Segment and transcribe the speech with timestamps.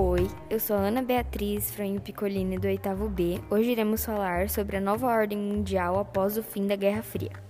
[0.00, 3.40] Oi, eu sou Ana Beatriz Franho Piccolini do oitavo B.
[3.50, 7.47] Hoje iremos falar sobre a nova ordem mundial após o fim da Guerra Fria.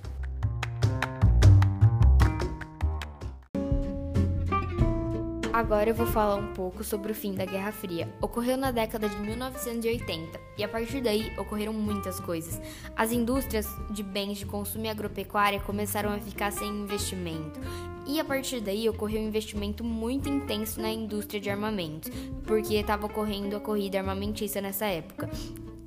[5.58, 8.08] Agora eu vou falar um pouco sobre o fim da Guerra Fria.
[8.22, 12.60] Ocorreu na década de 1980 e a partir daí ocorreram muitas coisas.
[12.94, 17.58] As indústrias de bens de consumo e agropecuária começaram a ficar sem investimento.
[18.06, 22.08] E a partir daí ocorreu um investimento muito intenso na indústria de armamentos,
[22.46, 25.28] porque estava ocorrendo a corrida armamentista nessa época.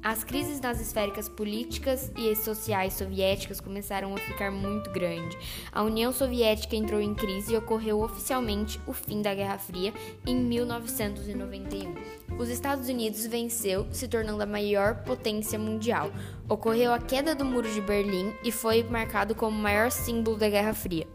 [0.04, 5.38] As crises nas esféricas políticas e sociais soviéticas começaram a ficar muito grandes.
[5.72, 9.94] A União Soviética entrou em crise e ocorreu oficialmente o fim da Guerra Fria
[10.26, 11.94] em 1991.
[12.36, 16.09] Os Estados Unidos venceu, se tornando a maior potência mundial.
[16.50, 20.50] Ocorreu a queda do Muro de Berlim e foi marcado como o maior símbolo da
[20.50, 21.08] Guerra Fria.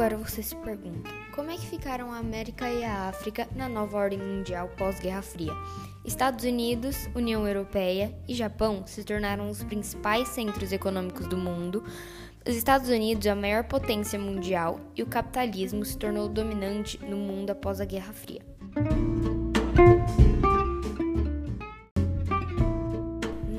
[0.00, 3.98] Agora você se pergunta: como é que ficaram a América e a África na nova
[3.98, 5.52] ordem mundial pós-Guerra Fria?
[6.06, 11.84] Estados Unidos, União Europeia e Japão se tornaram os principais centros econômicos do mundo.
[12.48, 17.18] Os Estados Unidos é a maior potência mundial e o capitalismo se tornou dominante no
[17.18, 18.40] mundo após a Guerra Fria.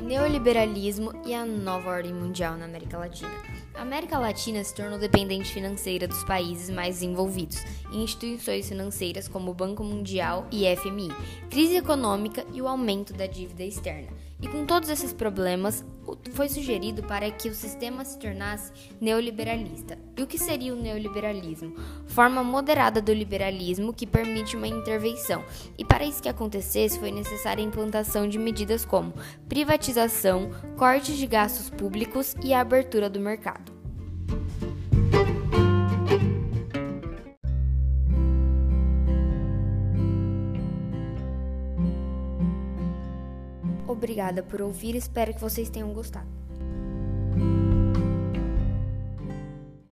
[0.08, 3.61] Neoliberalismo e a nova ordem mundial na América Latina.
[3.74, 7.58] A América Latina se tornou dependente financeira dos países mais desenvolvidos
[7.92, 11.10] instituições financeiras como o Banco Mundial e FMI,
[11.50, 14.10] crise econômica e o aumento da dívida externa.
[14.42, 15.86] E com todos esses problemas,
[16.34, 19.98] foi sugerido para que o sistema se tornasse neoliberalista.
[20.18, 21.76] E o que seria o neoliberalismo?
[22.08, 25.44] Forma moderada do liberalismo que permite uma intervenção.
[25.78, 29.14] E para isso que acontecesse, foi necessária a implantação de medidas como
[29.48, 33.81] privatização, cortes de gastos públicos e a abertura do mercado.
[43.92, 46.26] Obrigada por ouvir, espero que vocês tenham gostado.